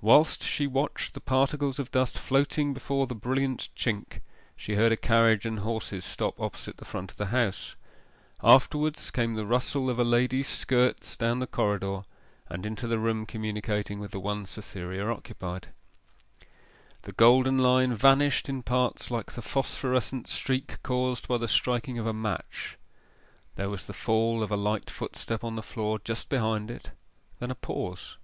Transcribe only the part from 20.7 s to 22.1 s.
caused by the striking of